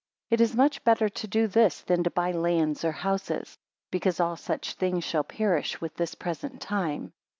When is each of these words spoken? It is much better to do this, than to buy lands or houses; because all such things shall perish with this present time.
It 0.31 0.41
is 0.41 0.55
much 0.55 0.83
better 0.83 1.09
to 1.09 1.27
do 1.27 1.45
this, 1.45 1.81
than 1.81 2.03
to 2.05 2.09
buy 2.09 2.31
lands 2.31 2.83
or 2.83 2.91
houses; 2.91 3.59
because 3.91 4.19
all 4.19 4.35
such 4.35 4.73
things 4.73 5.03
shall 5.03 5.23
perish 5.23 5.79
with 5.79 5.93
this 5.93 6.15
present 6.15 6.59
time. 6.59 7.13